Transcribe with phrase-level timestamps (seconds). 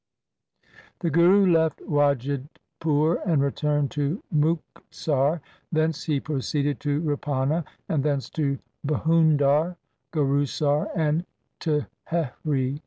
[1.01, 5.41] The Guru left Wajidpur and returned to Muktsar.
[5.71, 9.75] Thence he proceeded to Rupana and thence to Bhundar,
[10.11, 11.23] Gurusar, and
[11.59, 12.79] Thehri.